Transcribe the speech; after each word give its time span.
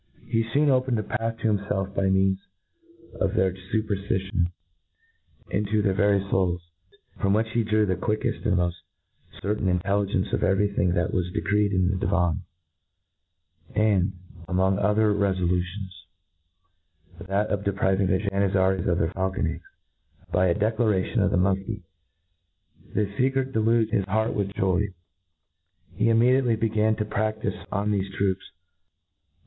He 0.25 0.41
foon 0.51 0.71
opened 0.71 0.97
a 0.97 1.03
path 1.03 1.37
to 1.43 1.53
himfelf, 1.53 1.93
by 1.93 2.09
means 2.09 2.39
of 3.19 3.35
their 3.35 3.53
fuperftition, 3.53 4.47
into 5.51 5.83
their 5.83 5.93
very 5.93 6.19
fouls, 6.19 6.59
from 7.21 7.33
which 7.33 7.51
he 7.51 7.63
drew 7.63 7.85
the<iuickeft 7.85 8.43
and,, 8.47 8.57
moft 8.57 8.73
certain 9.43 9.67
intelligence 9.69 10.33
of 10.33 10.41
every 10.43 10.69
thing 10.73 10.95
that 10.95 11.13
was 11.13 11.31
decreed 11.31 11.71
in 11.71 11.87
the 11.91 11.97
divan 11.97 12.41
j 13.75 13.79
and, 13.93 14.13
among 14.47 14.79
other 14.79 15.13
refolu 15.13 15.61
tions, 15.63 16.07
that 17.19 17.49
of 17.51 17.63
depriving 17.63 18.07
the 18.07 18.17
Janizaries 18.17 18.87
of 18.87 18.97
their 18.97 19.11
faulcon 19.11 19.53
eggs, 19.53 19.67
by 20.31 20.47
a 20.47 20.55
declaration' 20.55 21.21
of 21.21 21.29
the 21.29 21.37
Mufti. 21.37 21.83
This 22.95 23.09
fecret 23.19 23.51
deluged 23.51 23.91
his 23.91 24.05
heart 24.05 24.33
with 24.33 24.51
joy. 24.55 24.87
He 25.95 26.09
im 26.09 26.17
mediately 26.17 26.55
began 26.55 26.95
to 26.95 27.05
praftife 27.05 27.67
on 27.71 27.91
thefe 27.91 28.11
troops, 28.15 28.45
and 28.51 28.59